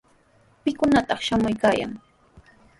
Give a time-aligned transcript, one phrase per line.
[0.63, 1.91] ¿Pikunataq shamuykaayan?